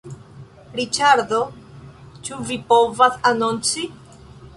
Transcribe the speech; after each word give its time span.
Riĉardo, 0.77 1.41
ĉu 2.29 2.39
vi 2.47 2.57
povas 2.71 3.21
anonci? 3.33 3.85